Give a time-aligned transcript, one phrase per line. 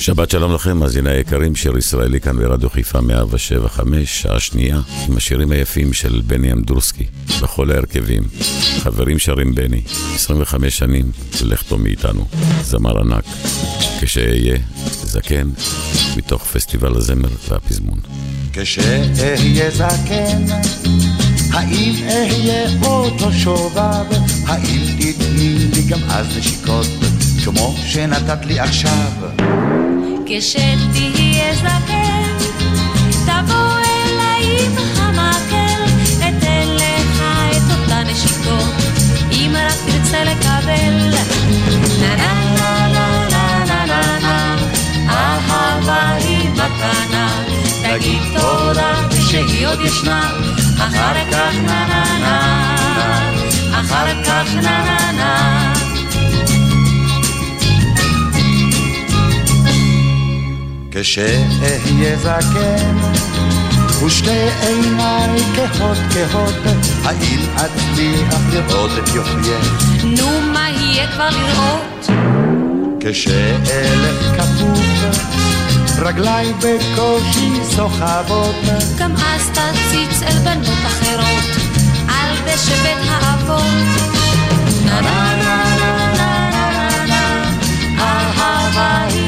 [0.00, 5.52] שבת שלום לכם, מאזיני היקרים, שיר ישראלי כאן ברדיו חיפה 175, שעה שנייה, עם השירים
[5.52, 7.04] היפים של בני אמדורסקי,
[7.42, 8.22] בכל ההרכבים.
[8.78, 9.80] חברים שרים בני,
[10.14, 11.10] 25 שנים,
[11.44, 12.26] לכתו מאיתנו,
[12.62, 13.24] זמר ענק.
[14.00, 14.58] כשאהיה
[15.02, 15.48] זקן,
[16.16, 17.98] מתוך פסטיבל הזמר והפזמון.
[18.52, 20.44] כשאהיה זקן,
[21.52, 24.04] האם אהיה אותו שובב?
[24.46, 26.86] האם תתני לי גם אז נשיקות,
[27.44, 29.69] כמו שנתת לי עכשיו?
[30.32, 32.36] כשתהיה זקן,
[33.26, 35.82] תבוא אליי עם המקל,
[36.18, 38.74] אתן לך את אותן נשיקות,
[39.32, 41.14] אם רק תרצה לקבל.
[42.00, 44.56] נה נה נה נה נה נה נה נה,
[45.08, 47.42] אהבה היא מתנה,
[47.82, 48.94] תגיד תודה
[49.30, 50.30] שהיא עוד ישנה,
[50.78, 55.79] אחר כך נה נה נה, אחר כך נה נה נה.
[61.00, 62.96] כשאהיה זקן
[64.06, 66.54] ושתי עיניי כהות כהות
[67.04, 72.10] האם אצליח לראות את יופייך נו, מה יהיה כבר לראות?
[73.00, 74.80] כשאלך כפוף
[75.98, 78.54] רגליי בקושי סוחבות
[78.98, 81.44] גם אז תציץ אל בנות אחרות
[82.08, 84.10] על דשא בית האבות.
[87.98, 89.19] אהבה היא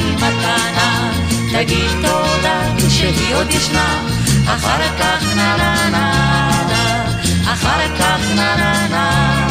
[1.65, 4.07] תגיד תודה שהיא עוד ישנה.
[4.45, 7.05] אחר כך נה נה נה נה.
[7.53, 9.47] אחר כך נה נה נה.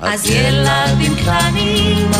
[0.00, 2.10] אז ילדים קטנים,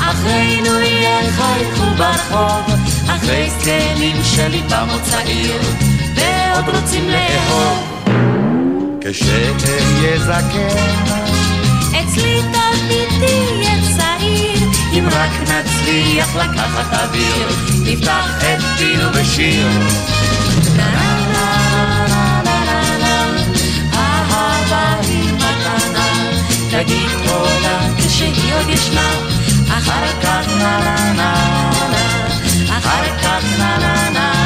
[0.00, 2.74] אחרינו יחייכו ברחוב,
[3.06, 5.60] אחרי זקנים שליבם עוד צעיר,
[6.14, 8.00] ועוד רוצים לאהוב.
[9.00, 11.19] כשאהיה זקן
[12.10, 17.48] אצלי תמיד תהיה צעיר, אם רק נצליח לקחת אוויר,
[17.82, 19.68] נפתח את פינו בשיר.
[26.70, 29.10] תגיד תודה כשהיא עוד ישנה,
[29.68, 31.34] אחר כך נה נה נה.
[32.78, 34.10] אחר כך נה נה.
[34.10, 34.39] נה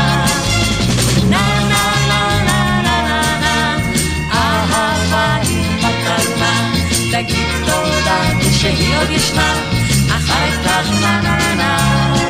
[8.56, 9.54] כשהיא עוד ישנה,
[10.16, 11.76] אחר כך נה נה נה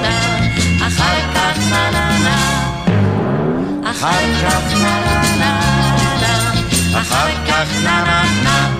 [0.00, 0.16] נה,
[0.86, 2.38] אחר כך נה נה נה,
[3.90, 5.52] אחר כך נה נה נה
[6.20, 8.74] נה, אחר כך נה נה נה.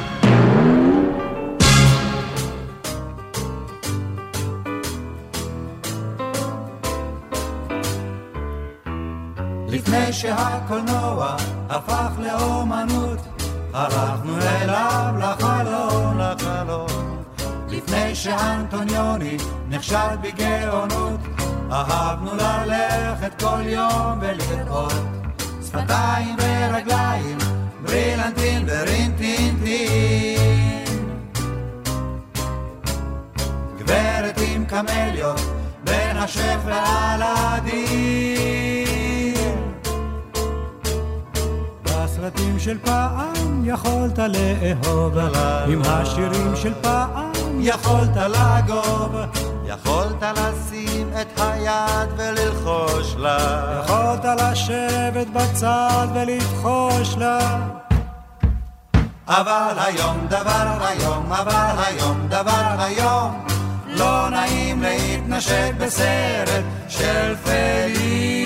[9.69, 11.37] לפני שהקולנוע
[11.69, 13.19] הפך לאומנות,
[13.75, 17.14] הלכנו אליו לחלום, לחלום.
[17.85, 19.37] לפני שאנטוניוני
[19.69, 21.21] נכשל בגאונות,
[21.73, 24.93] אהבנו ללכת כל יום ולראות
[25.67, 27.39] שפתיים ורגליים,
[27.83, 30.39] ברילנטין ורינטינטין.
[33.79, 35.41] גברת עם קמליות
[35.85, 37.95] בין השף לאלאדין.
[41.83, 45.19] בסרטים של פעם יכולת לאהוב,
[45.69, 49.15] עם השירים של פעם יכולת לגוב.
[49.67, 53.39] יכולת לשים את היד וללחוש לה
[53.85, 57.59] יכולת לשבת בצד ולבחוש לה.
[59.29, 63.45] אבל היום דבר היום, אבל היום דבר היום,
[63.87, 68.45] לא נעים להתנשק בסרט של פליני.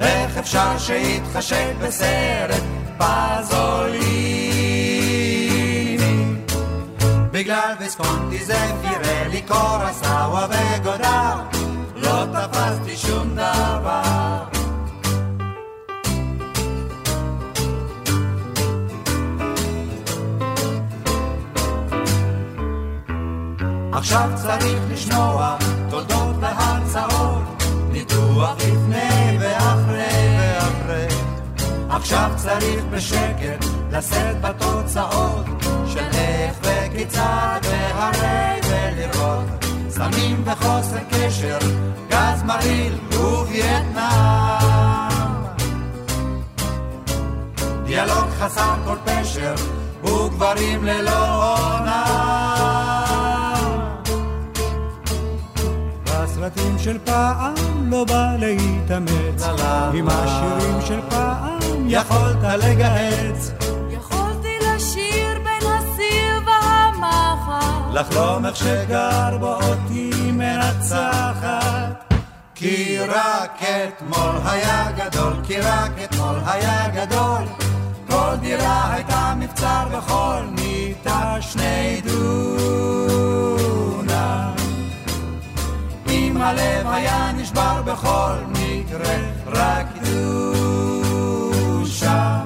[0.00, 2.62] איך אפשר שיתחשק בסרט
[2.98, 4.45] פזוליני?
[7.76, 11.36] בגלל ויסקונטי זה פירלי קורסאווה וגודר,
[11.96, 14.42] לא תפסתי שום דבר.
[23.92, 25.56] עכשיו צריך לשמוע
[25.90, 27.62] תודות והרצאות,
[27.92, 31.06] ניתוח לפני ואחרי ואחרי.
[31.88, 35.46] עכשיו צריך בשקט לשאת בתוצאות
[35.86, 41.58] של איך וכיצד והרי ולראות סמים וחוסר קשר,
[42.08, 44.66] גז מרעיל ווייטנאם.
[47.84, 49.54] דיאלוג חסר כל פשר
[50.04, 52.04] וגברים ללא עונה.
[56.06, 57.54] הסרטים של פעם
[57.90, 59.42] לא בא להתאמץ,
[59.94, 63.65] עם השירים של פעם יכולת לגהץ.
[67.92, 72.06] לחלום איך שגר בו אותי מנצחת.
[72.54, 77.42] כי רק אתמול היה גדול, כי רק אתמול היה גדול.
[78.10, 83.36] כל דירה הייתה מבצר וכל מיטה שני דונם.
[86.08, 89.16] אם הלב היה נשבר בכל מקרה,
[89.46, 89.86] רק
[91.12, 92.40] דושה.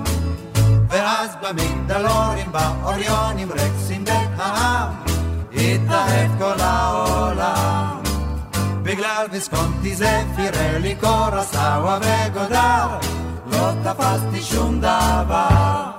[0.88, 3.80] ואז במגדלורים, באוריונים, העם,
[5.75, 8.02] התאהב כל העולם.
[8.82, 12.99] בגלל ויסקונטי זה פירלי קורסאווה וגודר,
[13.46, 15.90] לא תפסתי שום דבר.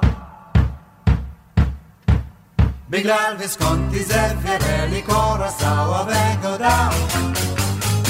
[2.89, 6.89] בגלל ויסקונטי זה פירלי קורסאווה וגודר,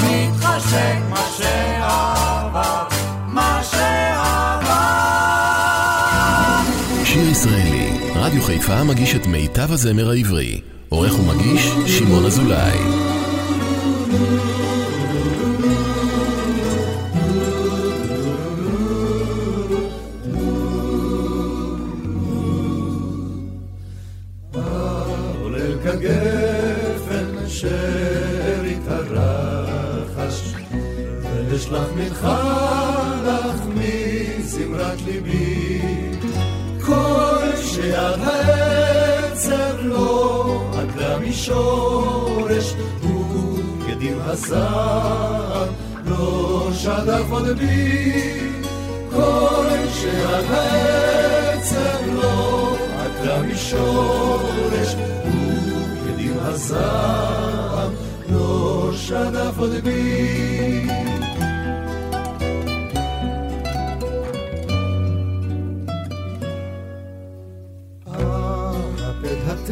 [0.02, 2.86] מתחשק מה שעבר,
[3.26, 4.92] מה שעבר.
[7.04, 7.71] שיר ישראלי,
[8.22, 10.60] רדיו חיפה מגיש את מיטב הזמר העברי.
[10.88, 12.78] עורך ומגיש, שמעון אזולאי.
[29.16, 30.54] הרחש,
[31.50, 32.38] ואשלח מנחה
[33.26, 35.51] לך מזמרת ליבי,
[37.92, 45.68] שעד העצב לא עד למישורש, וגדים הזעם
[46.06, 48.12] לא שדף עוד בי,
[49.10, 49.66] כל
[50.00, 54.94] שעד העצב לא עד למישורש,
[55.26, 57.90] וגדים הזעם
[58.30, 61.01] לא שדף עוד בי.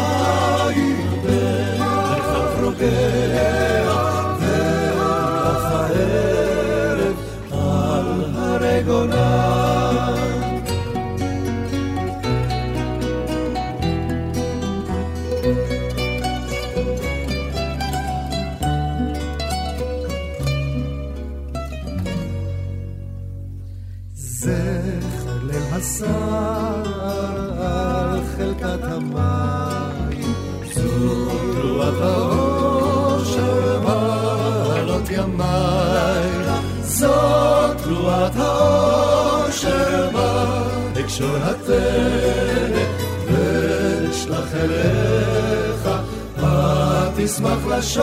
[41.21, 42.83] בהקשור הטנא,
[43.27, 45.89] ואשלח אליך,
[46.37, 47.99] ותשמח לשי,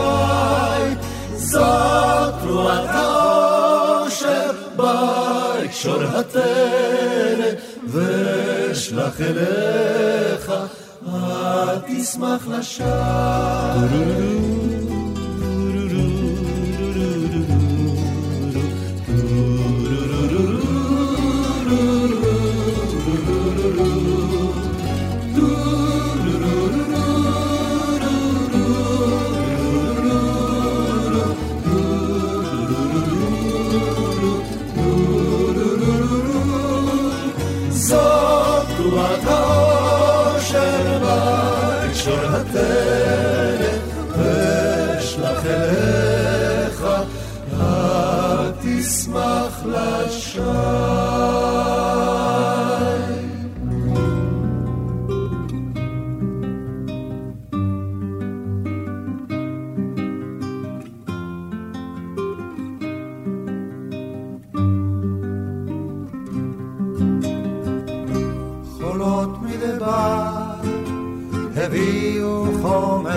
[1.35, 7.49] זאת רוח האושר בהקשור הטנא,
[7.87, 10.51] ואשלח אליך,
[11.03, 12.83] ותשמח לשי.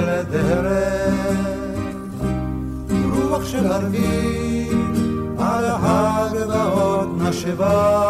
[0.02, 1.36] חומר לדרך.
[3.14, 4.94] רוח של ערבים
[5.38, 8.02] על הגבעות נשבה.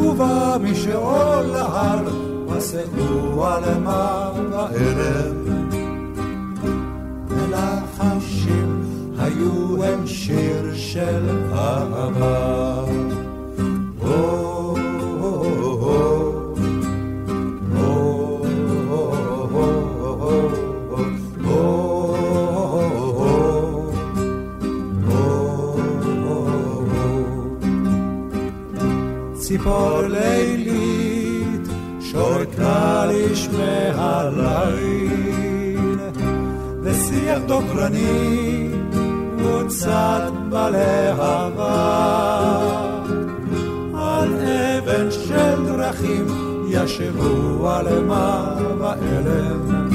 [0.00, 2.04] ובא משאול להר
[2.48, 5.34] וסעו עלמה בערב
[7.30, 8.82] מלחשים
[9.18, 12.63] היו הם שיר של אהבה
[37.24, 38.68] ושיח דוקרני
[39.38, 41.70] מוצת בלהבה
[43.94, 46.26] על אבן של דרכים
[46.68, 49.90] ישבו עלמה ואלם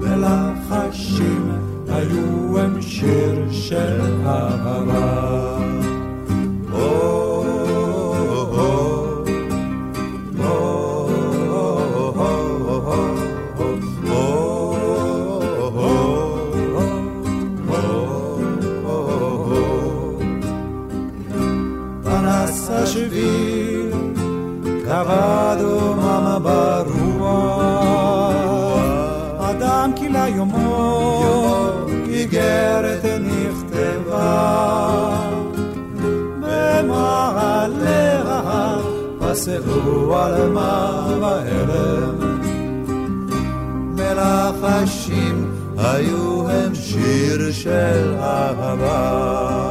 [0.00, 1.50] ולחשים
[1.88, 5.19] היו הם שיר של אהבה.
[41.20, 42.40] ואלם,
[43.94, 49.69] מלחשים היו הם שיר של אהבה.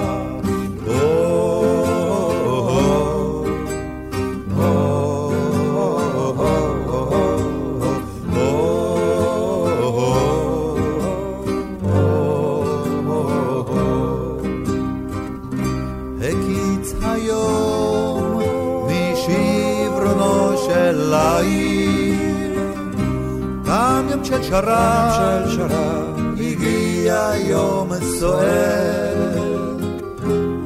[24.49, 29.37] שרב, של שרב, הגיע יום סוער,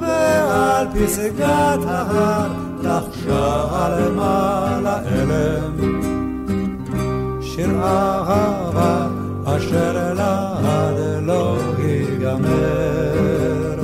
[0.02, 5.78] ועל פסגת ההר לחשה על מעלה אלם.
[7.42, 9.08] שיר אהבה
[9.46, 13.80] אשר לעד לא ייגמר,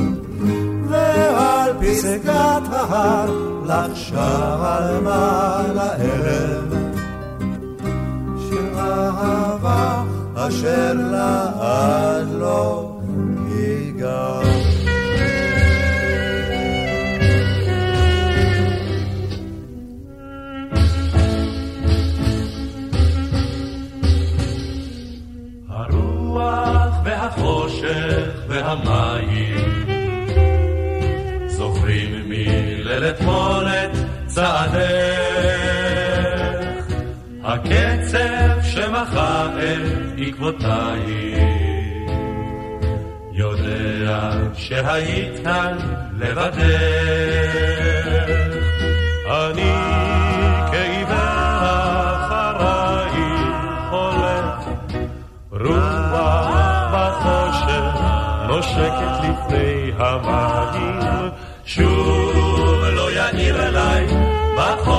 [0.89, 3.32] ועל פסגת ההר
[3.65, 6.89] לחשה על מעלה אלם.
[8.79, 9.49] אהבה
[10.35, 12.99] אשר לעד לא
[13.49, 14.39] ייגע.
[28.47, 29.85] והמים
[31.47, 33.97] זוכרים מליל אתמול את
[34.27, 35.28] צעדך
[37.51, 41.06] הקצב שמחה את עקבותיי,
[43.32, 45.77] יודע שהיית כאן
[46.18, 46.60] לבדך.
[49.27, 49.74] אני
[50.72, 51.15] כעיוור
[52.15, 53.22] אחריי
[53.89, 54.70] הולך,
[55.51, 56.13] רוח
[56.94, 58.01] בחושך
[58.48, 61.29] נושקת לפני המים,
[61.65, 64.08] שוב לא יאיר אליי
[64.58, 64.99] בחוף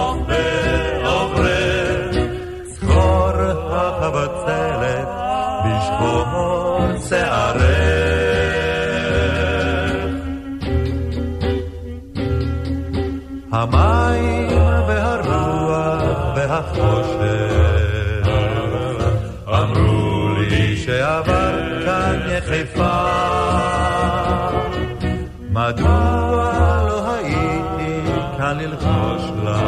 [28.60, 29.60] ללחוש לך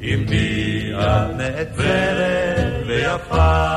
[0.00, 3.76] עמדי את נעצרת ויפה.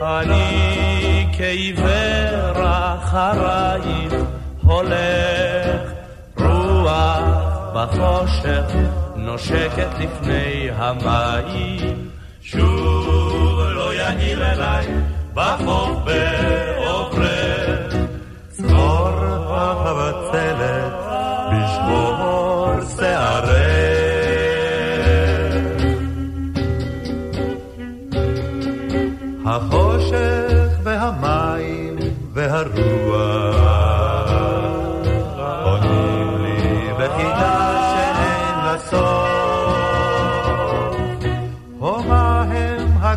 [0.00, 4.14] אני כעיוור אחרייך
[4.62, 5.92] הולך,
[6.38, 7.22] רוח
[7.74, 8.74] בחושך
[9.16, 12.08] נושקת לפני המים.
[12.40, 14.86] שוב לא יאיר אליי
[15.34, 17.94] בחוף בעוברך,
[18.50, 20.81] זכור הבצלת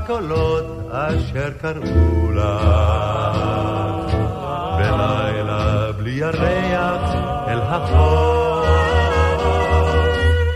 [0.06, 4.16] הקולות אשר קראו לך
[4.78, 7.16] בלילה בלי ירח
[7.48, 8.66] אל החוף.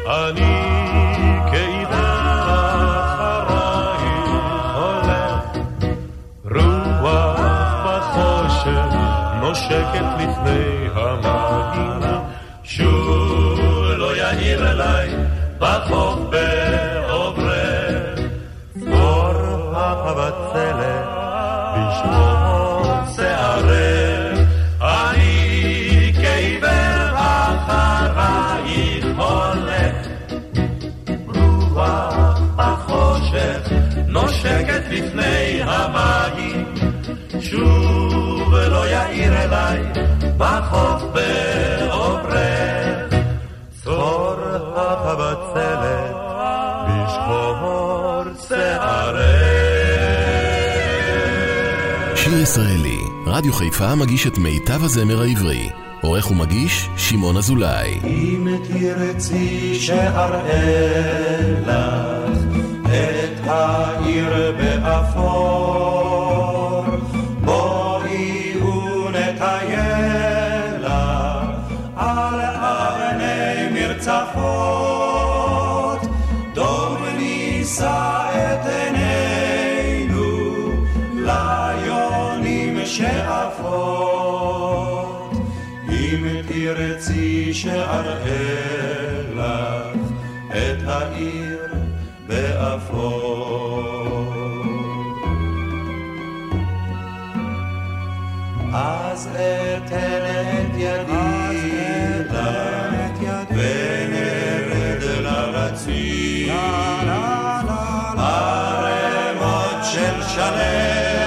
[0.08, 0.60] אני
[9.42, 12.02] נושקת לפני המים,
[12.64, 13.60] שוב
[13.98, 15.10] לא יאיר אליי
[15.60, 16.29] בחוף
[52.50, 55.70] ישראלי, רדיו חיפה מגיש את מיטב הזמר העברי.
[56.02, 58.00] עורך ומגיש, שמעון אזולאי.
[58.04, 62.38] אם תרצי שאראה לך
[62.86, 65.79] את העיר באפור,
[88.00, 89.98] שאראה לך
[90.50, 91.68] את העיר
[92.28, 93.80] באפור.
[98.74, 106.54] אז אתן את ידי לך ונרד לרציף
[108.18, 111.20] ערמות של שלכת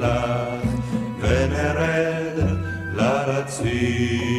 [0.00, 0.76] לך
[1.20, 2.38] ונרד
[2.94, 4.36] לרציף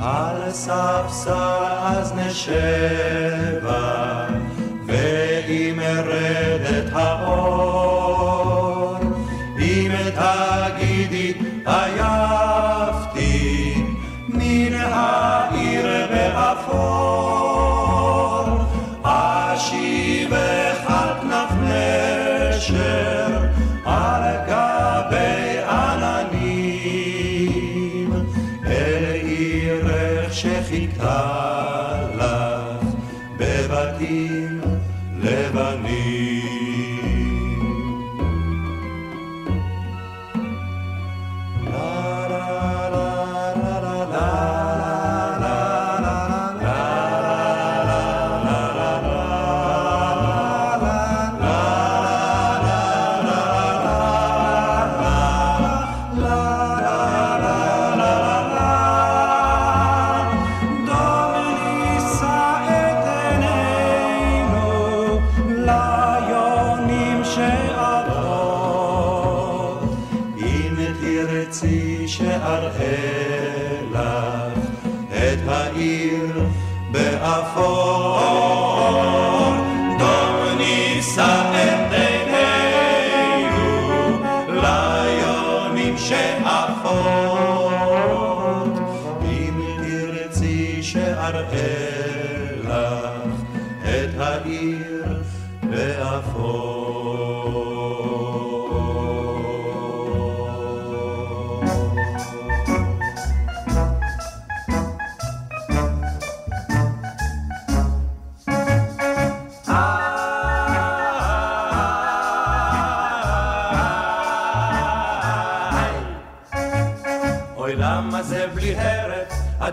[0.00, 1.30] על ספסל
[1.82, 3.99] אז נשבה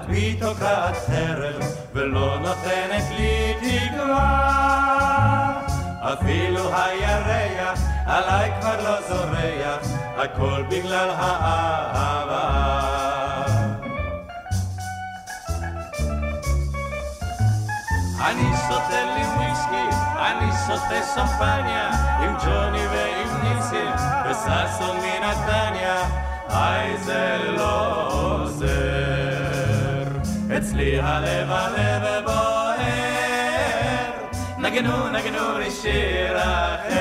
[0.07, 1.61] בי תוקעת חרב,
[1.93, 5.61] ולא נותנת לי תקווה.
[6.01, 12.47] אפילו הירח עליי כבר לא זורח, הכל בגלל האהבה.
[18.25, 21.89] אני שותה לי וויסקי, אני שותה שמפניה,
[22.19, 23.91] עם ג'וני ועם ניסים,
[24.29, 26.03] וששון מנתניה,
[26.49, 29.26] היי זה לא עוזר.
[30.57, 32.77] אצלי הלב הלב בוער,
[34.57, 36.97] נגנו נגנו לי שיר אחר.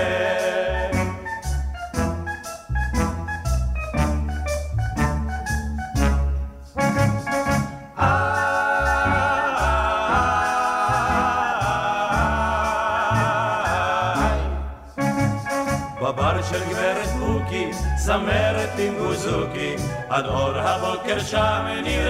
[16.03, 19.75] בבר של גברת בוקי, זמרת עם בוזוקי,
[20.09, 22.06] עד אור הבוקר שם נרקוד.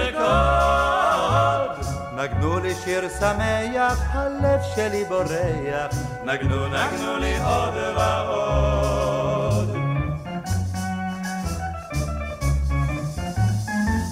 [3.19, 5.91] שמח, הלב שלי בורח,
[6.25, 9.75] נגנו נגנו לי עוד ועוד.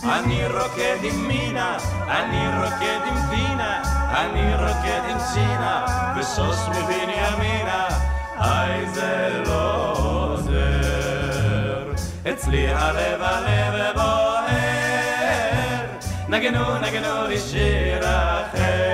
[0.04, 5.86] אני רוקד עם מינה, אני רוקד עם דינה, אני רוקד עם צינה,
[6.18, 7.88] ושוש מבנימינה,
[8.38, 11.92] היי זה לא עוזר.
[12.34, 14.26] אצלי הלב הלב בוער,
[16.30, 18.85] נגנו נגנו לי שיר אחר.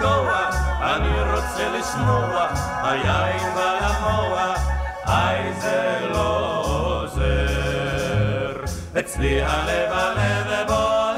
[0.00, 2.46] לשכוח, אני רוצה לשמוע,
[2.82, 4.60] היין בא למוח,
[5.06, 8.60] היי זה לא עוזר.
[8.98, 11.16] אצלי הלב הלב בוער,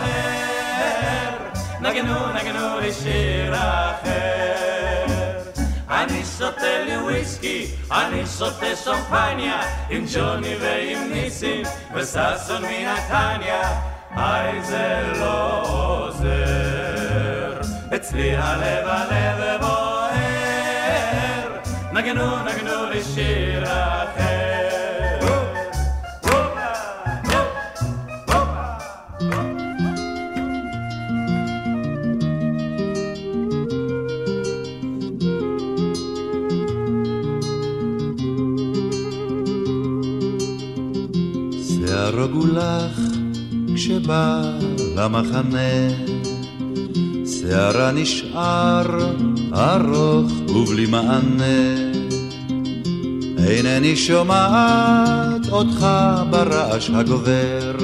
[1.81, 5.07] נגנו נגנו לי שיר אחר.
[5.91, 11.63] אני שותה לי וויסקי, אני שותה שמפניה, עם ג'וני ועם ניסים,
[11.95, 13.63] וששון מנתניה.
[14.17, 17.32] היי זה לא עוזר,
[17.97, 21.49] אצלי הלב הלב בוער,
[21.93, 24.33] נגנו נגנו לי שיר אחר.
[41.63, 42.99] שערו גולח
[43.75, 44.43] כשבא
[44.97, 46.12] למחנה,
[47.43, 49.15] שערה נשאר
[49.55, 51.93] ארוך ובלי מענה.
[53.47, 55.87] אינני שומעת אותך
[56.31, 57.77] ברעש הגובר,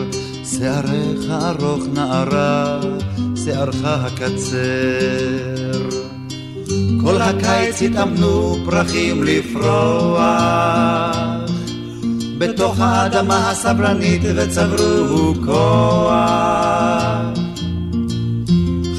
[0.44, 2.80] שערך ארוך נערה,
[3.44, 4.58] שערך הקצר.
[7.02, 10.20] כל הקיץ התאמנו פרחים לפרוח,
[12.38, 16.67] בתוך האדמה הסברנית וצברו כוח.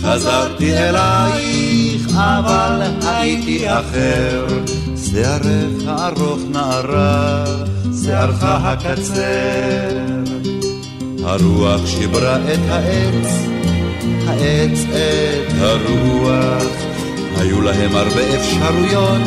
[0.09, 4.47] חזרתי אלייך, אבל הייתי אחר,
[4.95, 7.45] שערך הארוך נערה,
[8.03, 9.89] שערך הקצר.
[11.23, 13.33] הרוח שיברה את העץ,
[14.27, 16.63] העץ את הרוח,
[17.37, 19.21] היו להם הרבה אפשרויות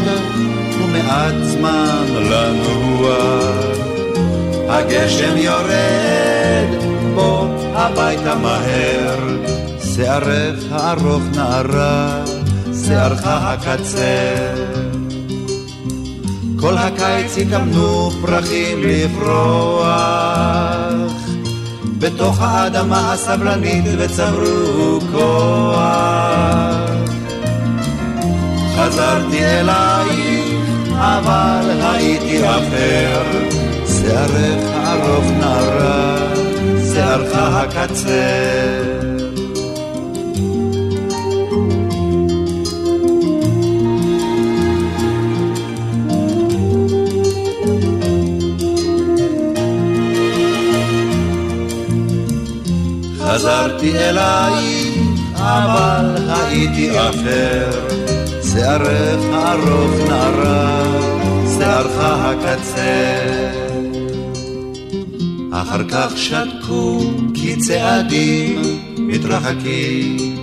[0.79, 3.77] ומעט זמן לנוח.
[4.68, 9.52] הגשם יורד, בוא הביתה מהר,
[9.96, 12.24] שערך הארוך נערה,
[12.87, 14.64] שערך הקצר.
[16.61, 19.87] כל הקיץ התאמנו פרחים לפרוח,
[21.98, 25.83] בתוך האדמה הסבלנית וצברו כוח.
[28.76, 30.62] חזרתי אלייך,
[30.98, 33.22] אבל הייתי אחר,
[33.87, 36.16] שערך הארוך נערה,
[36.94, 39.02] שערך הקצר.
[53.33, 54.99] חזרתי אלייך,
[55.35, 57.71] אבל הייתי אחר,
[58.53, 60.85] שערך ארוך נערה,
[61.59, 63.53] שערך הקצר.
[65.53, 67.01] אחר כך שתקו
[67.35, 68.62] כי צעדים
[68.99, 70.37] מתרחקים,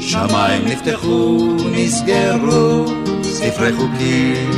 [0.00, 1.38] שמיים נפתחו,
[1.72, 2.84] נסגרו
[3.22, 4.50] ספרי חוקים.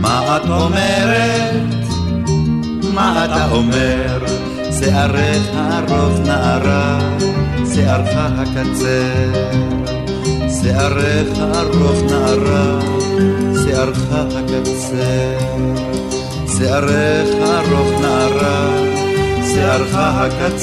[0.00, 1.78] מה את אומרת?
[2.94, 4.17] מה אתה אומר?
[4.80, 6.98] שערך ארוך נערה,
[7.74, 9.32] שערך הקצר.
[10.62, 12.78] שערך ארוך נערה,
[13.64, 15.38] שערך הקצר.
[16.58, 18.68] שערך ארוך נערה,
[19.54, 20.58] שערך הקצר.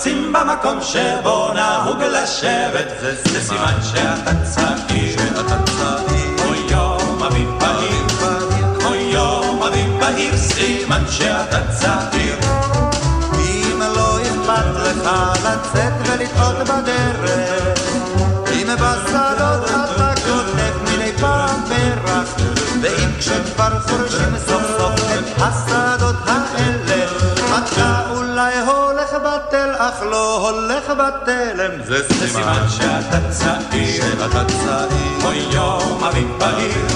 [0.00, 5.16] קוצים במקום שבו נהוג לשבת, זה סימן שאתה צעיר,
[6.36, 8.08] כמו יום אביב בהיר,
[8.80, 12.36] כמו יום אביב בהיר, סימן שאתה צעיר.
[13.38, 15.10] אם לא אכפת לך
[15.44, 17.78] לצאת ולטעות בדרך,
[18.52, 22.34] אם בשדות אתה כותב מדי פעם פרח,
[22.82, 25.89] ואם כשכבר חורשים סוף סוף את השדות
[29.50, 36.88] בטל, אך לא הולך בתלם, זה סימן שאתה צעיר, שאתה צעיר, כמו יום אביב בהיר,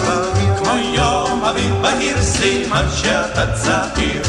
[0.59, 4.23] כמו יום אביב בהיר, סימן שאתה צעיר.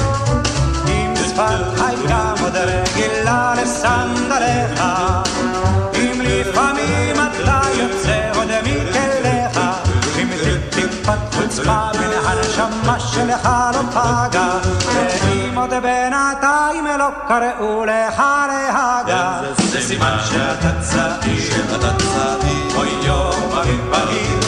[0.87, 4.83] אם שפת הים עוד רגילה לסנדליך.
[5.95, 9.59] אם לפעמים אתה יוצא עוד מכליך.
[10.17, 10.27] אם
[10.69, 14.59] טיפת חוצפה מן הנשמה שלך לא פגה
[14.95, 16.54] ואם עוד בינתיים
[17.05, 24.39] לא קראו לך להגה זה סימן שאתה צעיר, שאתה צעיר אוי יום אביב בהיר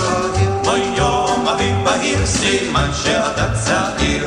[0.67, 4.25] אוי יום אביב בהיר סימן שאתה צעיר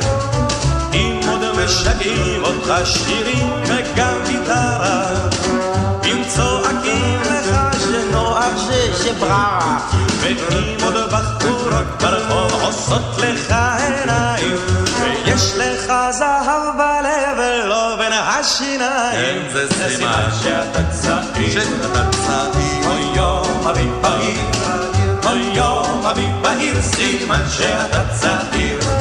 [0.93, 5.03] אם עוד משגעים אותך שירים וגם גיטרה
[6.05, 9.77] אם צועקים לך שנוח ששבררה
[10.19, 14.80] ואם עוד בחורות ברחוב עושות לך עיניים
[19.53, 21.49] זה סימן שאתה צעיר.
[21.49, 22.85] שאתה צעיר.
[22.87, 24.39] אוי יום אביב בהיר
[25.25, 29.00] אוי יום אביב בהיר סימן שאתה צעיר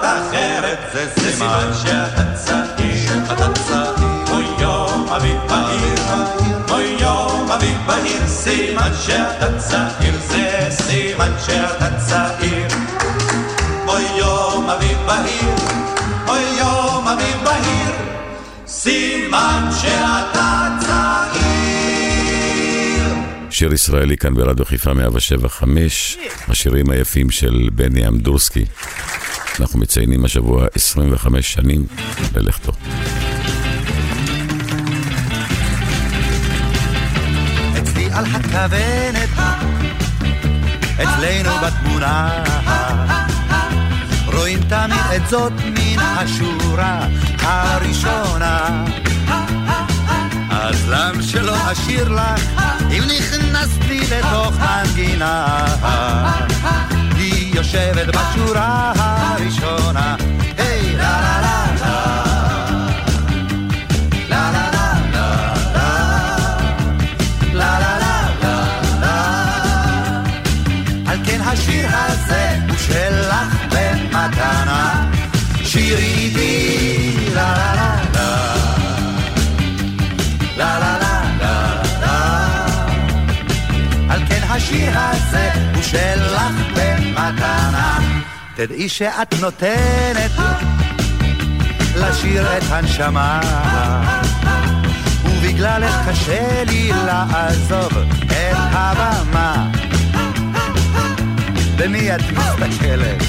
[0.00, 5.94] אחרת זה סימן שאתה צעיר, אתה צעיר אוי יום אביב בהיר.
[6.70, 10.14] אוי יום אביב בהיר סימן שאתה צעיר.
[10.28, 12.68] זה סימן שאתה צעיר.
[13.88, 15.54] אוי יום אביב בהיר
[16.28, 17.94] אוי יום אביב בהיר.
[18.66, 20.50] סימן שאתה
[23.60, 28.64] שיר ישראלי כאן ברדיו חיפה 175, השירים היפים של בני אמדורסקי.
[29.60, 31.86] אנחנו מציינים השבוע 25 שנים
[32.34, 32.72] ללכתו.
[37.78, 39.28] אצלי על הכוונת,
[40.94, 42.44] אצלנו בתמונה,
[44.26, 47.06] רואים תמיד את זאת מן השורה
[47.38, 48.84] הראשונה.
[50.50, 55.56] אז למה שלא אשיר לך, אם נכנסת לי לתוך מנגינה?
[57.60, 60.16] יושבת בשורה הראשונה.
[60.58, 62.20] היי, לה לה לה
[71.52, 75.10] השיר הזה הוא שלך במתנה.
[75.64, 76.19] שירי
[84.70, 86.42] השיר הזה הוא שלך
[86.74, 87.98] במתנה.
[88.54, 90.30] תדעי שאת נותנת
[91.96, 93.40] לשיר את הנשמה.
[95.24, 97.92] ובגללך קשה לי לעזוב
[98.26, 99.70] את הבמה
[101.76, 103.22] במי את מסתכלת?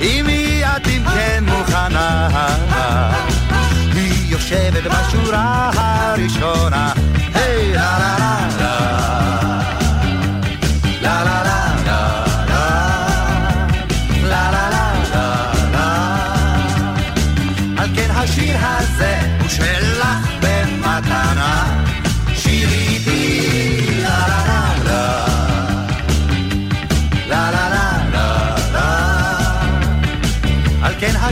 [0.00, 2.28] אם היא את אם כן מוכנה?
[3.94, 6.92] היא יושבת בשורה הראשונה?
[7.34, 9.81] היי לה לה לה לה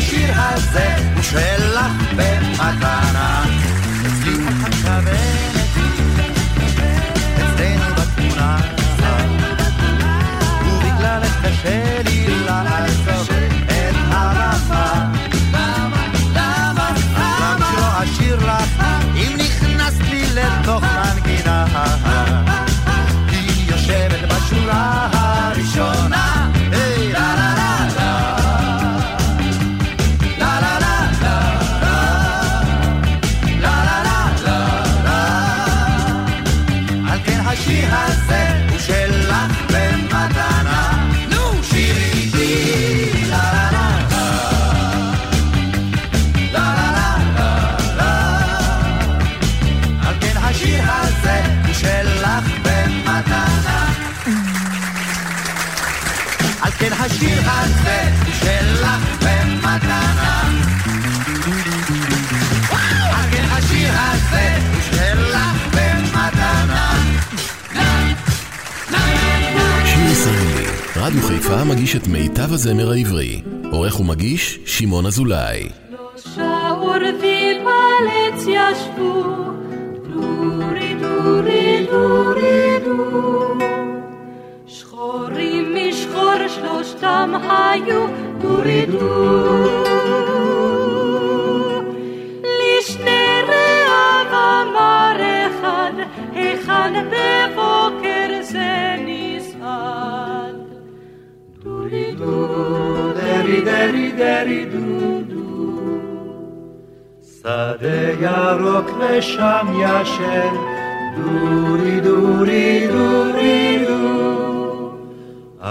[0.01, 3.40] השיר הזה הוא שלך במתנה
[57.05, 58.01] השיר הזה
[58.41, 60.43] שלך במתנה.
[62.71, 65.37] על השיר הזה הוא שלך
[65.73, 66.93] במתנה.
[69.85, 73.43] שיר ישראלי, רדיו חיפה מגיש את מיטב הזמר העברי.
[73.73, 75.69] עורך ומגיש, שמעון אזולאי.
[76.17, 79.23] שלושה עורבים על עץ ישבו,
[80.13, 82.30] דורי דורי דורי
[87.01, 88.07] שלושתם היו,
[88.39, 89.65] דורי דו.
[92.43, 95.93] לשני רעיו אמר אחד,
[96.33, 100.57] היכן בבוקר זה נסעד.
[101.65, 105.41] דורי דו, דרי דרי דרי דו דו.
[107.23, 110.55] שדה ירוק ושם ישן,
[111.17, 114.40] דורי דורי דורי דו.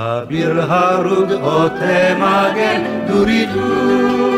[0.02, 4.30] אביר הרוג עוטה מגן, דורי דו.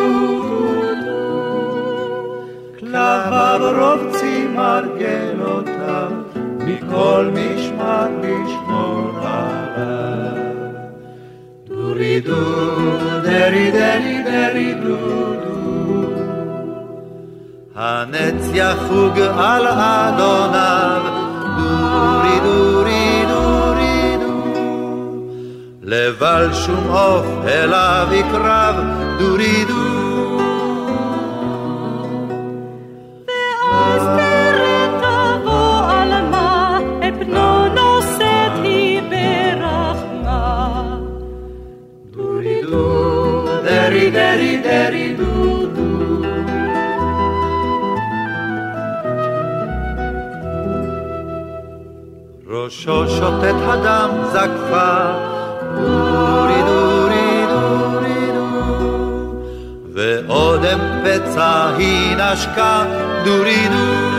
[2.80, 6.12] כלביו רובצים מרגלותיו,
[6.58, 10.38] מכל משמר לשמור עליו.
[11.68, 14.98] דורי דו, דרי דרי דרי דו
[15.44, 15.62] דו.
[17.76, 19.68] הנץ יחוג על
[26.12, 28.76] לבל שום עוף אליו יקרב,
[29.20, 30.38] דורי דו.
[33.72, 40.82] ואז תראה תבוא עלמה, את בנו נושאת היא ברחמה.
[42.12, 45.82] דורי דו, דרי דרי דרי דו דו.
[52.48, 55.31] ראשו שוטט הדם זקפה,
[59.94, 62.84] ואודם פצע היא נשקה,
[63.26, 64.11] דורי דו.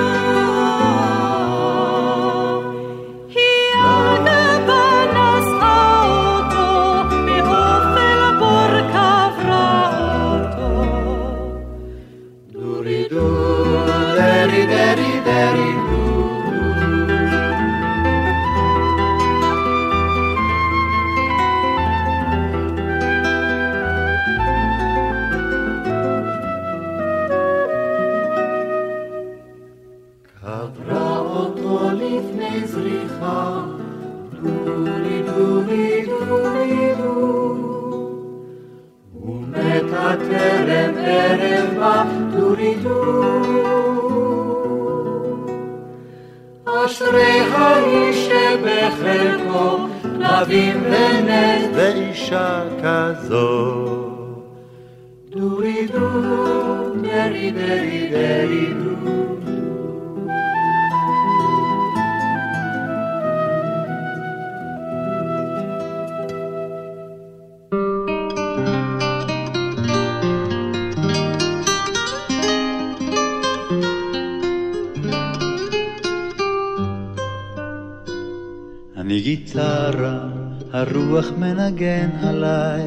[42.52, 43.22] בא, דורי דו.
[46.64, 53.86] אשרי האיש שבחלקו כלבים ונס ואישה כזו.
[55.30, 56.08] דורי דו,
[57.02, 58.81] דרי דרי דרי דו.
[79.52, 80.18] גיטרה,
[80.72, 82.82] הרוח מנגן עליי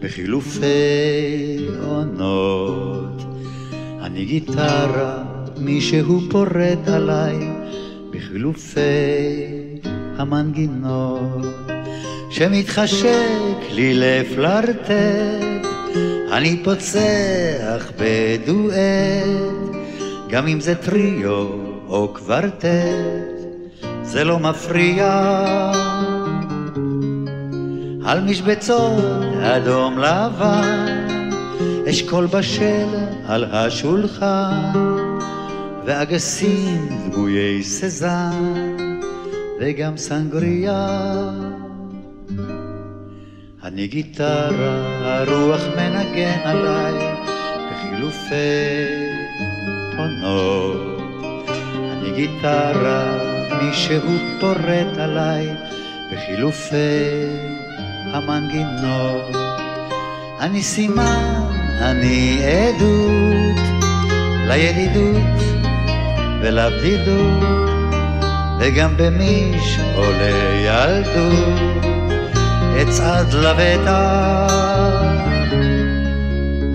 [0.00, 3.22] בחילופי עונות.
[4.02, 5.22] אני גיטרה,
[5.58, 7.36] מישהו פורט עליי
[8.10, 8.80] בחילופי
[10.16, 11.46] המנגינות.
[12.30, 15.66] שמתחשק לי לפלרטט,
[16.32, 18.74] אני פוצח בדואט,
[20.30, 21.48] גם אם זה טריו
[21.88, 23.33] או קוורטט.
[24.14, 25.10] זה לא מפריע.
[28.04, 29.04] על משבצות
[29.42, 31.30] אדום לבן,
[31.90, 32.86] אשכול בשל
[33.26, 34.72] על השולחן,
[35.86, 38.76] ואגסים דמויי סזן,
[39.60, 41.30] וגם סנגריה.
[43.64, 47.14] אני גיטרה, הרוח מנגן עליי,
[47.70, 48.34] בחילופי
[49.98, 51.00] עונות.
[51.92, 55.48] אני גיטרה, מישהו פורט עליי
[56.12, 57.26] בחילופי
[58.12, 59.36] המנגינות.
[60.40, 61.42] אני סימן,
[61.80, 63.64] אני עדות
[64.46, 65.40] לידידות
[66.40, 67.42] ולבדידות,
[68.60, 71.84] וגם במיש עולה ילדות,
[72.82, 74.64] אצעד לבטח.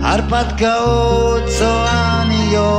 [0.02, 2.70] הרפתקאות צועניות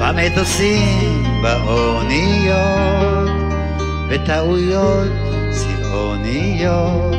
[0.00, 3.30] במטוסים, באוניות,
[4.08, 5.08] וטעויות
[5.50, 7.16] צבעוניות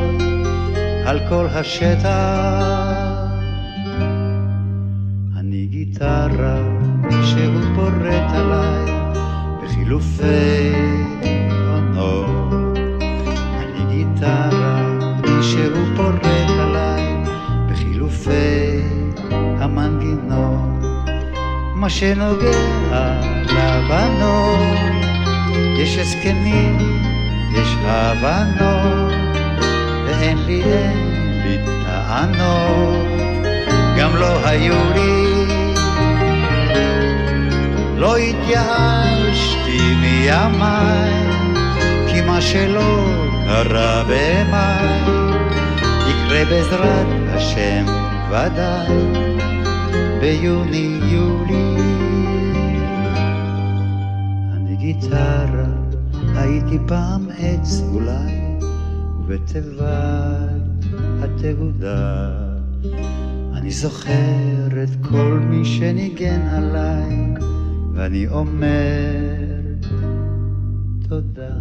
[1.05, 2.09] על כל השטח.
[5.37, 6.57] אני גיטרה
[7.09, 8.85] שהוא פורט עליי
[9.63, 10.73] בחילופי
[11.67, 12.77] עונות.
[13.57, 14.99] אני גיטרה
[15.95, 16.25] פורט
[16.59, 17.23] עליי
[17.71, 18.81] בחילופי
[19.31, 20.69] המנגינות.
[21.75, 23.38] מה שנוגע
[23.89, 24.77] לבנות,
[25.77, 26.77] יש הסכמים,
[27.53, 29.13] יש הבנות,
[30.05, 33.07] ואין לי, אין לי טענות,
[33.97, 35.45] גם לא היו לי.
[37.97, 41.13] לא התייאשתי מימיי,
[42.07, 43.05] כי מה שלא
[43.45, 45.13] קרה במאי,
[46.07, 47.85] יקרה בעזרת השם
[48.29, 48.97] ודאי,
[50.19, 51.88] ביוני-יולי.
[54.99, 55.65] גיטרה,
[56.35, 58.59] הייתי פעם עץ אולי,
[59.19, 59.85] ובתיבת
[61.21, 62.29] התהודה.
[63.53, 67.33] אני זוכר את כל מי שניגן עליי,
[67.93, 69.35] ואני אומר
[71.09, 71.55] תודה.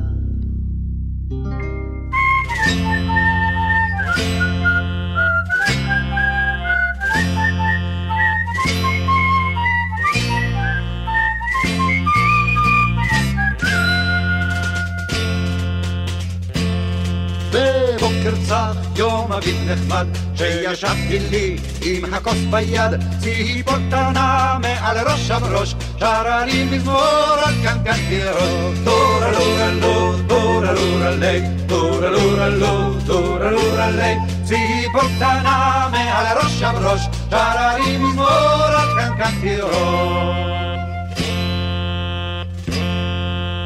[19.38, 27.36] אביב נחמד שישבתי לי עם הכוס ביד ציפור קטנה מעל ראש הבראש שרה לי מזמור
[27.44, 34.14] על קנקן תירוש טורה לורה לו טורה לורה לי טורה לורה לו טורה לורה לי
[34.44, 40.48] ציפור קטנה מעל ראש הבראש שרה לי מזמור על קנקן תירוש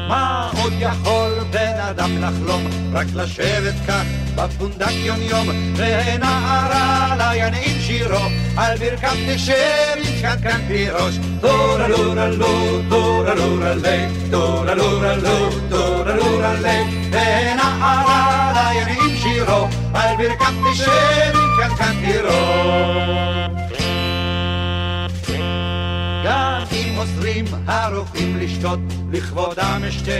[0.09, 2.67] מה עוד יכול בן אדם לחלום?
[2.93, 8.19] רק לשבת כך בפונדק יום יום ונערה ינעים שירו
[8.57, 9.53] על ברכת תשב
[9.97, 16.83] עם קנקן תירוש טורה לורה לו טורה לורה לי טורה לורה לו טורה לורה לי
[17.09, 23.22] ונערה ינעים שירו על ברכת תשב עם קנקן תירוש
[27.03, 28.79] אוסרים הרופאים לשתות,
[29.11, 30.11] לכבודם אשתה,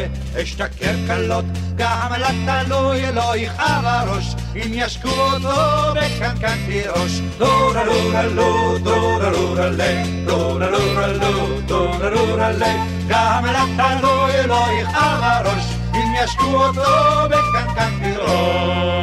[0.42, 7.20] אשתכר קלות, גם לתלוי לא יכאב הראש, אם ישקו אותו בקנקן תירוש.
[7.38, 12.76] דורה לורה לו, דורה לורה לי, דורה לורה לו, דורה לורה לי,
[13.08, 19.03] גם לתלוי לא יכאב הראש, אם ישקו אותו בקנקן תירוש.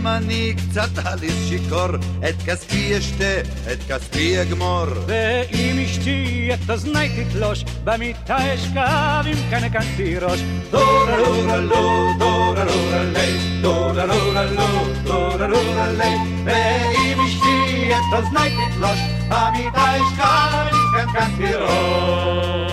[0.00, 1.88] ואם אני קצת עליס שיכור,
[2.28, 3.40] את כספי אשתה,
[3.72, 4.86] את כספי אגמור.
[5.06, 10.40] ואם אשתי את אוזני תתלוש, במיטה אשכב עם קנקן תירוש.
[10.70, 16.16] דורה לורה לו, דורה לורה לי, דורה לורה לו, דורה לורה לי.
[16.44, 18.98] ואם אשתי את אוזני תתלוש,
[19.28, 22.72] במיטה אשכב עם קנקן תירוש.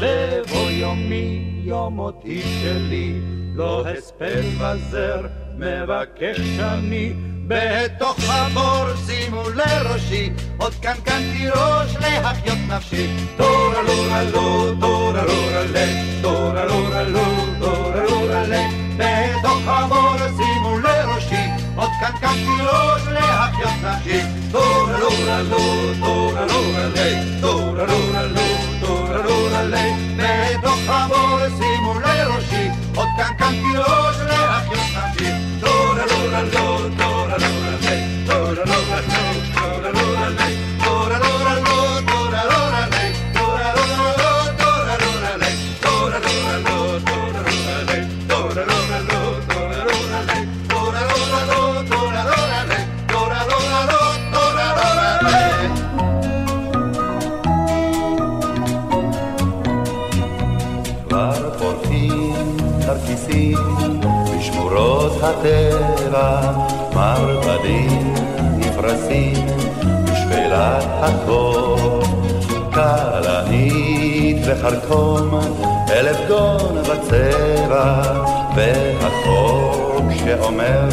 [0.00, 3.14] בבוא יומי, יום מותי שלי,
[3.58, 7.12] לא הספד וזר, מבקש אני.
[7.46, 13.06] בתוך הבור שימו לראשי, עוד קנקן תירוש להחיות נפשי.
[13.36, 17.24] טורה לורה לו, טורה לורה לי, טורה לורה לו,
[17.60, 18.64] טורה לורה לי.
[18.96, 21.46] בתוך הבור שימו לראשי,
[21.76, 24.20] עוד קנקן תירוש להחיות נפשי.
[24.52, 25.58] טורה לורה לו,
[26.00, 28.40] טורה לורה לי, טורה לורה לו,
[28.80, 29.92] טורה לורה לי.
[30.16, 35.32] בתוך הבור שימו לראשי, עוד קנקן תירוש להחיות נפשי.
[35.60, 37.17] טורה לורה לו, טורה
[74.58, 75.40] וחרטום,
[75.90, 78.02] אלף גון בצבע,
[78.56, 80.88] והחוק שאומר,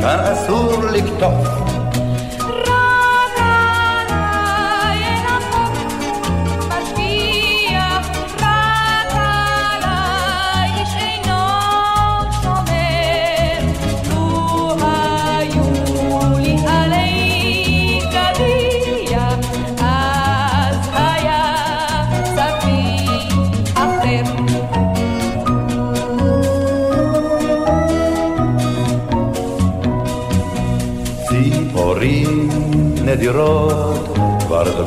[0.00, 1.48] כאן אסור לקטוף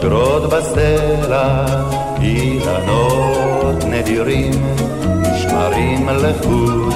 [0.02, 1.66] דוגרות בסלע,
[2.22, 4.76] אילנות נדירים
[6.08, 6.94] לחוד.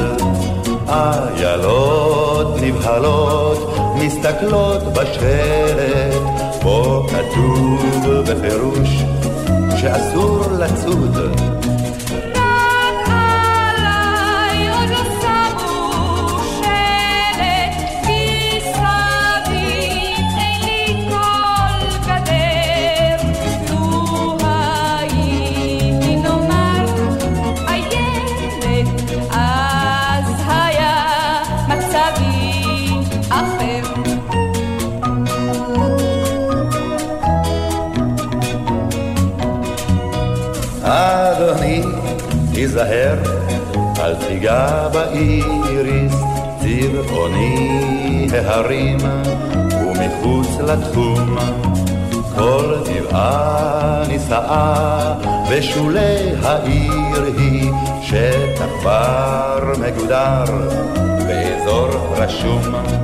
[0.87, 6.21] איילות נבהלות מסתכלות בשלט,
[6.63, 7.81] בו כתוב
[8.29, 8.89] בפירוש
[9.77, 11.17] שאסור לצוד.
[42.63, 43.17] תיזהר,
[43.99, 46.13] אל תיגע באיריס,
[46.59, 48.97] צבעוני ההרים,
[49.81, 51.35] ומחוץ לתחום.
[52.35, 55.13] כל גבעה נישאה
[55.51, 60.43] בשולי העיר היא, שטח בר מגודר
[61.27, 63.02] באזור רשום.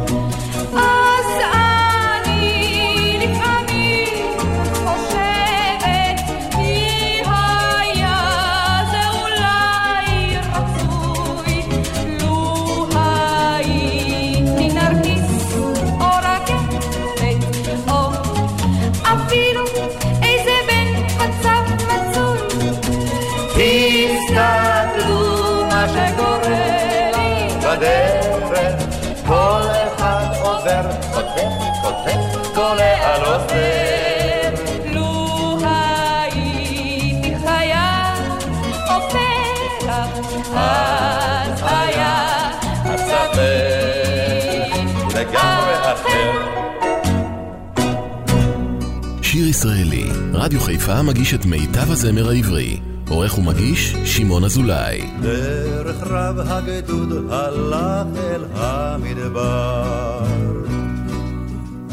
[49.61, 52.79] שיר ישראלי, רדיו חיפה מגיש את מיטב הזמר העברי.
[53.09, 55.09] עורך ומגיש, שמעון אזולאי.
[55.21, 60.23] דרך רב הגדוד הלך אל המדבר.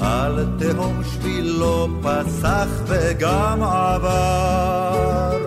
[0.00, 5.38] על תהום שבילו פסח וגם עבר.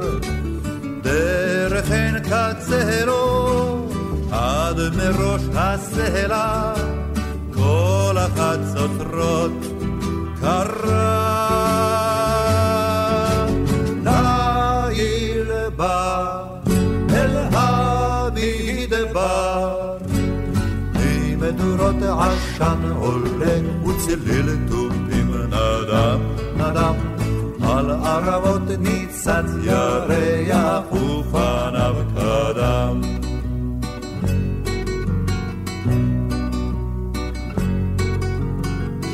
[1.03, 3.89] דרך עין קצרו
[4.31, 6.73] עד מראש הסלע,
[7.53, 9.78] כל החצוצרות
[21.51, 26.19] ממדורות עשן עולה וצליל תופים נדם
[26.55, 26.93] נדם.
[27.63, 33.01] על ערבות ניצת ירח ופניו קדם.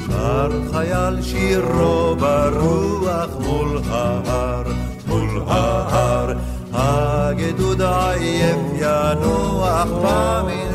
[0.07, 4.63] שר חייל שירו ברוח מול ההר,
[5.07, 6.33] מול ההר.
[6.73, 10.74] הגדוד עייף ינוח במדבר,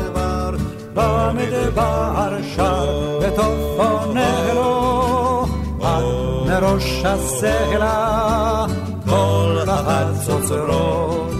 [0.93, 5.45] במדבר שר ותופונה לו,
[5.81, 6.03] עד
[6.47, 8.65] מראש הסלע,
[9.09, 11.31] כל החצוצרות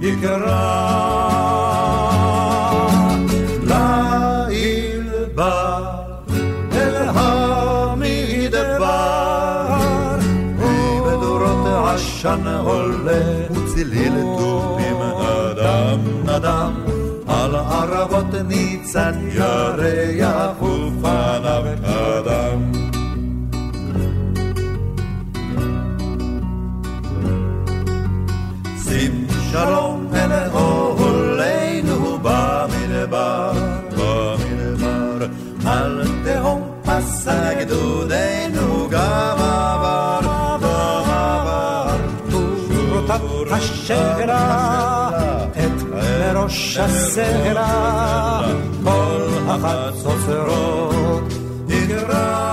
[0.00, 0.94] יקרא.
[3.62, 5.80] לעיל בא
[6.72, 8.58] אל המדבר,
[10.58, 13.22] ומדורות עשן עולה
[13.74, 14.53] צליל תופים
[18.04, 20.62] על ערבות ניצת ירח
[46.44, 48.40] מראש הסלע
[48.84, 51.24] כל החצוצרות
[51.68, 52.50] יגרע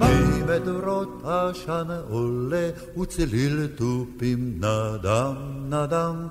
[0.01, 2.69] ממדורות עשן עולה
[3.01, 5.35] וצליל תופים נדם
[5.69, 6.27] נדם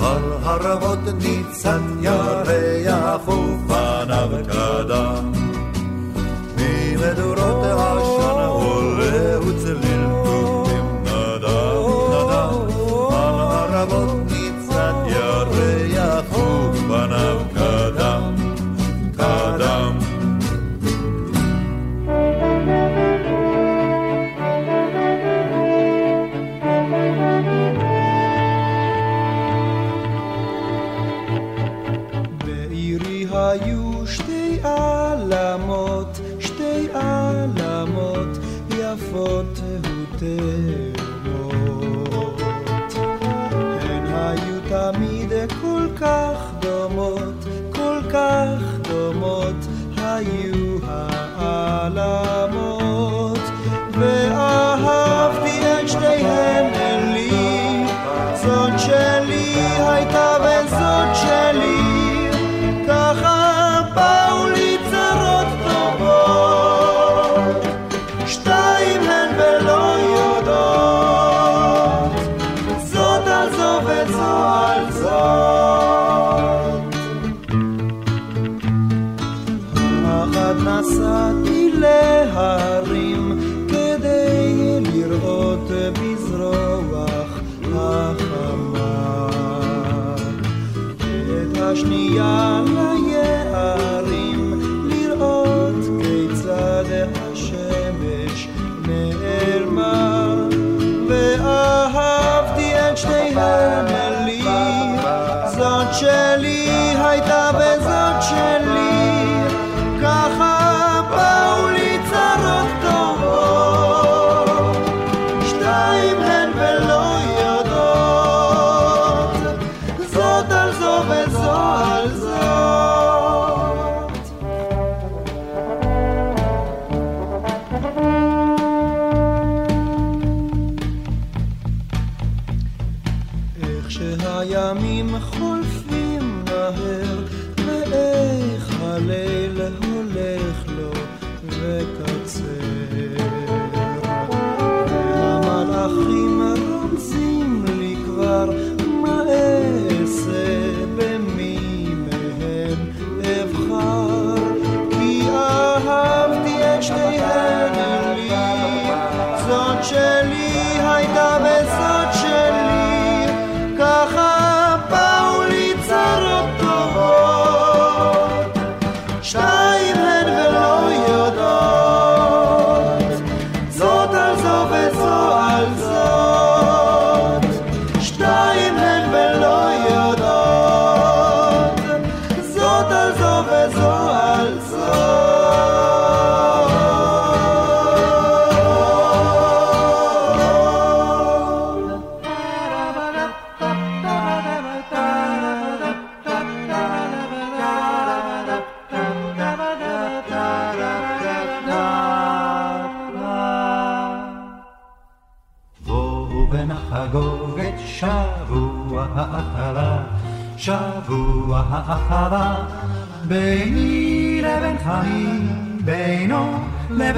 [0.00, 5.47] על הרבות ניצת ירח ופניו קדם.
[7.00, 7.74] و دو رده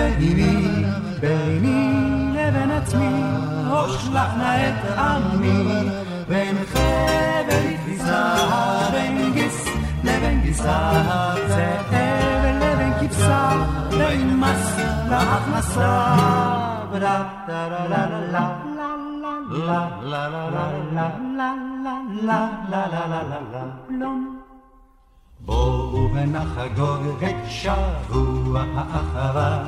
[0.00, 0.84] לבין אמי,
[1.20, 3.22] ביני לבין עצמי,
[3.72, 5.88] אשלח נא את עמי,
[6.28, 8.34] בין חבל לכביסה,
[8.92, 9.64] בין גיס
[10.04, 10.90] לבין גיסה,
[11.48, 11.94] זאב
[12.60, 13.50] לבין כבשה,
[13.90, 14.76] בין מס
[15.10, 16.16] להכנסה.
[16.92, 18.88] לה לה לה לה לה
[19.52, 21.10] לה לה לה לה לה
[22.22, 24.39] לה לה לה לה לה פלום.
[25.44, 29.58] בואו ונחגוג את שבוע האהבה,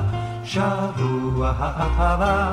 [0.43, 2.51] שבוע האהבה,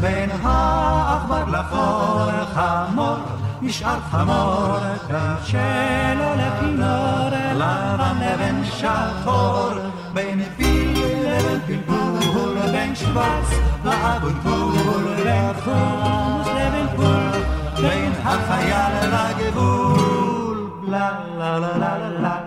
[0.00, 3.16] בין העכבר לחור חמור,
[3.62, 9.70] נשאר חמור, בין שלו לכינור, לבן לבין שחור,
[10.14, 13.50] בין פיל לבין פלפול, בין שוורץ
[13.84, 17.40] לאבולבול, בין חומוס לבין פול,
[17.82, 22.45] בין החייל לגבול, לה לה לה לה לה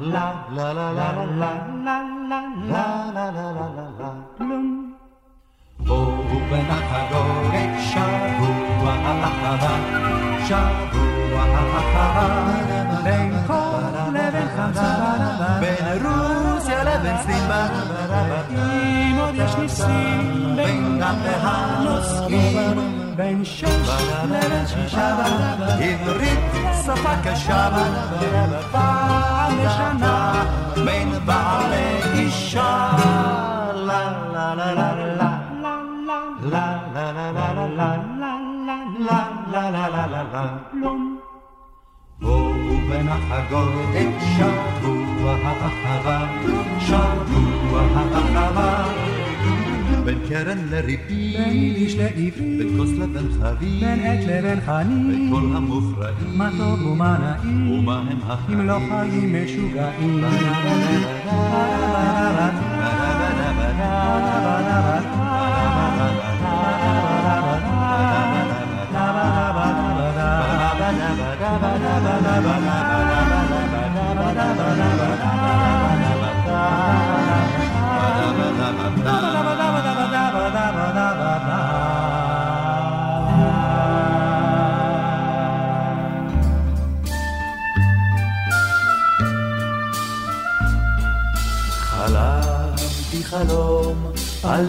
[0.00, 1.52] לה לה לה לה לה
[1.84, 4.94] לה לה לה לה לה לה לה כלום.
[5.78, 6.08] בואו
[6.50, 9.76] ונחגוג את שבוע האהבה,
[10.46, 13.78] שבוע האהבה, בין חור
[14.12, 14.94] לבין חמצה,
[15.60, 17.50] בין רוסיה לבין סין,
[18.50, 25.16] אם עוד יש ניסים, בין דם והנוסעים, בין שש לבין שישה,
[25.80, 26.38] עברית
[26.84, 27.68] שפה קשה,
[28.72, 30.44] פעם בשנה,
[30.84, 32.90] בין בעל לאישה,
[33.74, 37.96] לה לה לה לה לה לה לה לה לה לה לה
[38.98, 40.46] לה לה לה לה לה.
[42.20, 42.52] בואו
[42.90, 46.26] ונחגוג את שבוע האהבה,
[46.80, 49.27] שבוע האהבה.
[50.08, 55.30] בין קרן לריבית, בין יידיש לעברית, בין כוס לבין חבית, בין עת לבין חנית, בין
[55.32, 58.60] כל המופרעים, מה טוב ומה נעים, ומה הם החיים.
[58.60, 60.24] אם לא חיים משוגעים.
[72.28, 72.67] חלמתי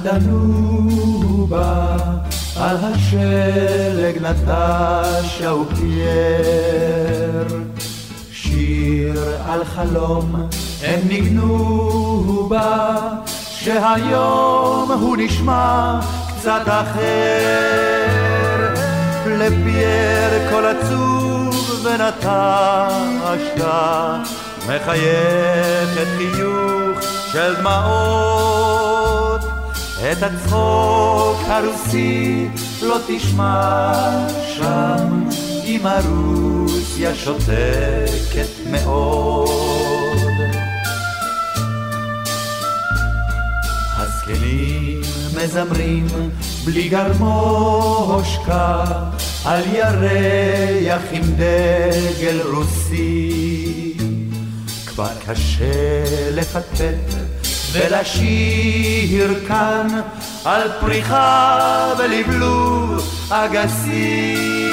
[0.04, 1.98] דנובה,
[2.60, 7.48] על השלג נטשה ופייר.
[8.32, 10.36] שיר על חלום
[10.84, 18.10] הם ניגנו בה, שהיום הוא נשמע קצת אחר.
[19.26, 23.64] לפייר קול עצוב ונטשת,
[24.68, 28.89] מחייכת חיוך של דמעות.
[30.02, 32.48] את הצחוק הרוסי
[32.82, 33.92] לא תשמע
[34.56, 35.24] שם,
[35.64, 39.50] עם הרוסיה שותקת מאוד.
[43.98, 45.02] הזקנים
[45.36, 46.08] מזמרים
[46.66, 48.84] בלי גרמושקה
[49.46, 53.94] על ירח עם דגל רוסי.
[54.86, 57.29] כבר קשה לפטפט
[57.72, 59.88] ולשיר כאן
[60.46, 64.70] על פריחה ולבלוב אגסים.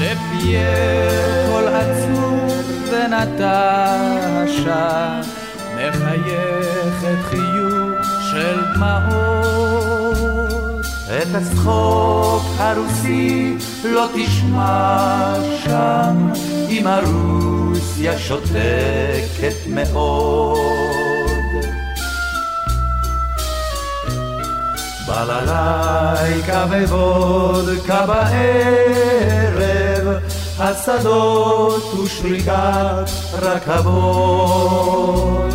[0.00, 4.40] לפייר קול עצוב ונטשה
[5.74, 9.36] מחייכת חיוך של דמעות.
[11.06, 16.30] את הצחוק הרוסי לא תשמע שם,
[16.68, 20.75] אם הרוסיה שותקת מאוד.
[25.06, 30.06] בללייקה ווודקה בערב,
[30.58, 33.10] השדות ושריקת
[33.42, 35.54] רכבות.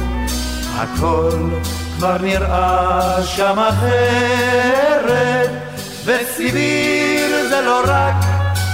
[0.76, 1.50] הכל
[1.98, 5.50] כבר נראה שם אחרת,
[6.06, 8.16] וסיביר זה לא רק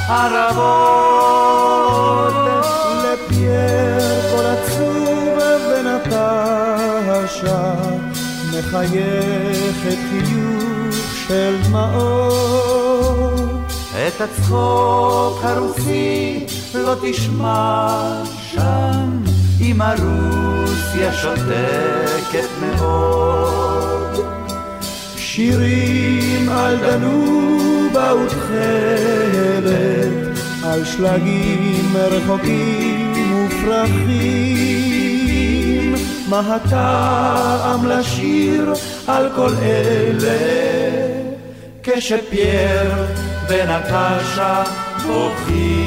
[0.09, 1.37] ערבות.
[3.03, 3.99] לפייר
[4.31, 4.47] כל
[11.27, 13.37] של דמעות.
[14.07, 19.21] את הצחוק הרוסי לא תשמע שם,
[19.61, 24.25] אם הרוסיה שותקת מאוד.
[25.17, 29.67] שירים על דנובה ותכלת,
[30.63, 34.57] על שלגים רחוקים ופרחים.
[36.29, 38.73] מה הטעם לשיר
[39.07, 41.16] על כל אלה,
[41.95, 42.91] כשפייר
[43.49, 44.63] ונטשה
[45.07, 45.77] בוכים.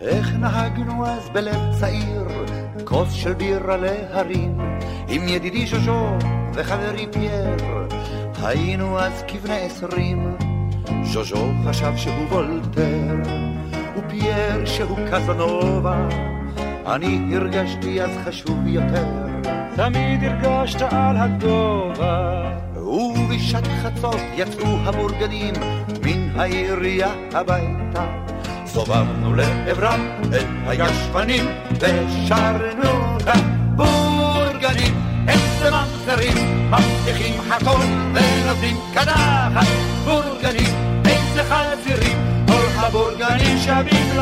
[0.00, 2.28] איך נהגנו אז בלב צעיר,
[2.84, 4.58] כוס של בירה להרים,
[5.08, 6.06] עם ידידי ז'וז'ו
[6.54, 7.56] וחברי פייר,
[8.42, 10.49] היינו אז כבני עשרים.
[11.12, 13.30] ז'וז'ו חשב שהוא וולטר,
[13.96, 16.08] ופייר שהוא קזנובה,
[16.86, 19.06] אני הרגשתי אז חשוב יותר.
[19.76, 22.50] תמיד הרגשת על הגובה.
[22.76, 25.54] ובשעת חצות יצאו הבורגנים
[26.04, 28.04] מן העירייה הביתה.
[28.66, 31.44] סובבנו לעברם את הישבנים
[31.80, 34.94] ושרנו הבורגנים.
[35.28, 37.84] איזה ממזרים, מבטיחים הכל
[38.14, 39.66] ונותנים קדחת.
[40.04, 40.69] בורגנים,
[42.90, 44.20] הבורגנים שווים.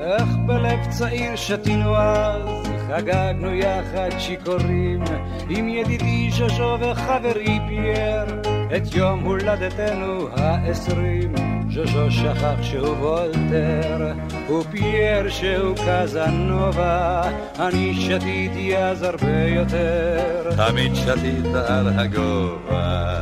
[0.00, 2.59] איך בלב צעיר שתינו אז,
[2.90, 5.04] חגגנו יחד שיכורים,
[5.48, 8.24] עם ידידי ז'וז'ו וחברי פייר,
[8.76, 11.34] את יום הולדתנו העשרים.
[11.70, 14.12] ז'וז'ו שכח שהוא וולטר,
[14.50, 17.22] ופייר שהוא קזנובה,
[17.58, 20.50] אני שתיתי אז הרבה יותר.
[20.56, 23.20] תמיד שתית על הגובה.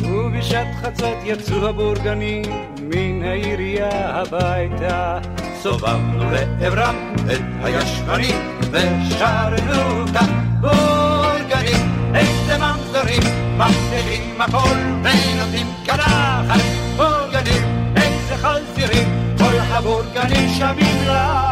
[0.00, 5.18] ובשעת חצות יצאו הבורגנים מן העירייה הביתה.
[5.62, 12.14] סובבנו לעברם את הישבנים ושרנו את הבורגנים.
[12.14, 13.22] איזה ממזרים,
[13.56, 16.60] מבטיחים הכל ונותנים קדחת.
[16.96, 21.50] בורגנים, איזה חזירים, כל הבורגנים שווים לה.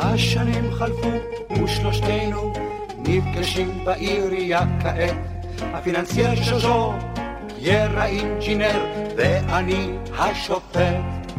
[0.00, 1.10] השנים חלפו
[1.64, 2.52] ושלושתנו
[3.08, 5.14] נפגשים בעירייה כעת.
[5.60, 6.92] הפיננסייר ז'וז'ו,
[7.56, 8.84] פייר האינג'ינר
[9.16, 11.32] ואני השופט.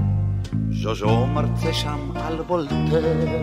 [0.71, 3.37] ז'וז'ו מרצה שם על וולטר,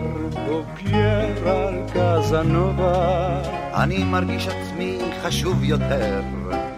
[0.45, 3.41] ופייר על קזנובה.
[3.73, 6.21] אני מרגיש עצמי חשוב יותר.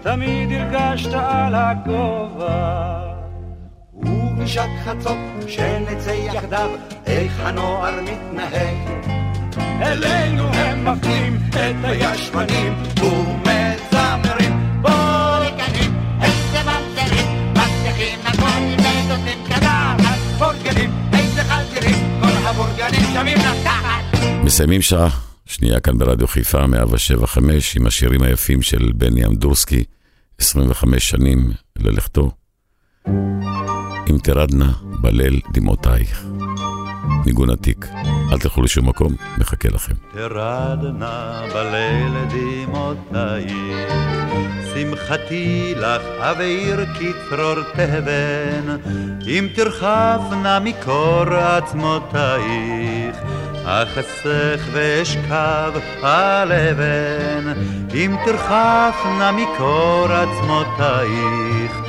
[0.02, 3.00] תמיד הרגשת על הגובה.
[3.94, 6.70] ובשעת חצות שנצא יחדיו,
[7.06, 9.10] איך הנוער מתנהג.
[9.82, 19.98] אלינו הם מפנים את הישבנים ומזמרים בורגנים, איזה ממזרים, מבטיחים הכל ונותנים קדחת.
[20.38, 24.20] בורגנים, איזה חזירים, כל הבורגנים שווים לתחת.
[24.44, 25.10] מסיימים שעה,
[25.46, 29.84] שנייה כאן ברדיו חיפה, 175, עם השירים היפים של בני אמדורסקי,
[30.40, 32.32] 25 שנים ללכתו.
[34.10, 36.26] אם תרדנה בליל דמעותייך.
[37.26, 37.86] ניגון עתיק.
[38.32, 39.94] אל תלכו לשום מקום, מחכה לכם.
[40.14, 43.94] תרדנה בליל דמעותייך,
[44.74, 48.78] שמחתי לך אבעיר כצרור תבן,
[49.28, 53.16] אם תרחבנה מקור עצמותייך.
[53.66, 55.72] אחסך ואשכב
[56.02, 57.54] על אבן,
[57.94, 61.89] אם תרחפנה מקור עצמותייך.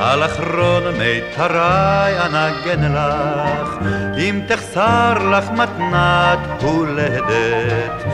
[0.00, 3.68] על אחרון מיתרי אנגן לך,
[4.18, 8.04] אם תחסר לך מתנת הולדת,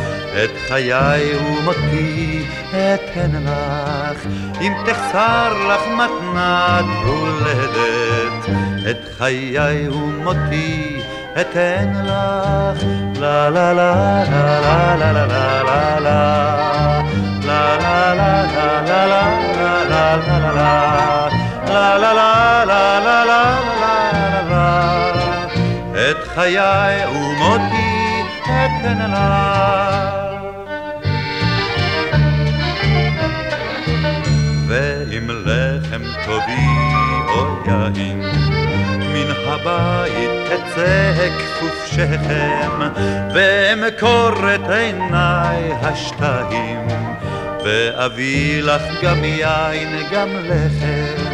[0.44, 4.26] את חיי ומותי אתן לך,
[4.60, 8.48] אם תחסר לך מתנת הולדת,
[8.90, 11.00] את חיי ומותי
[11.40, 12.84] אתן לך,
[13.20, 16.44] לה לה לה לה לה לה לה לה לה
[17.44, 19.34] לה לה לה לה לה לה
[19.84, 21.43] לה לה לה
[21.74, 23.44] לה לה לה לה לה לה
[23.80, 24.94] לה לה
[26.10, 30.10] את חיי ומותי אתן לה
[34.68, 36.74] ואם לחם תביא
[37.28, 38.20] או יין
[38.98, 42.70] מן הבית אצא כפוף שכם
[43.34, 46.88] ואמכור את עיניי השתיים
[47.64, 51.33] ואביא לך גם יין גם לחם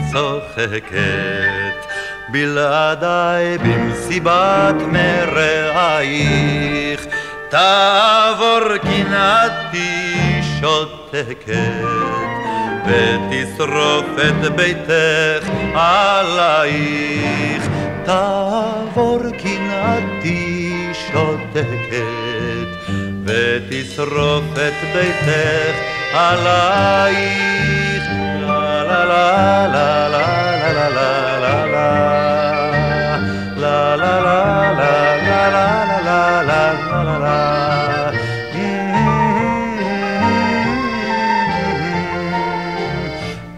[0.11, 1.85] צוחקת
[2.29, 6.51] בלעדיי במסיבת מרעייך
[7.49, 10.13] תעבור קנאתי
[10.59, 11.51] שותקת
[12.85, 17.63] ותשרוף את ביתך עלייך.
[18.05, 22.69] תעבור קנאתי שותקת
[23.25, 25.75] ותשרוף את ביתך
[26.13, 27.90] עלייך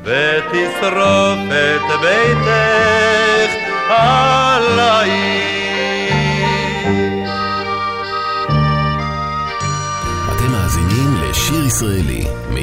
[0.05, 3.51] ותשרוף את ביתך
[3.89, 5.33] עלייך
[10.31, 12.22] אתם מאזינים לשיר ישראלי,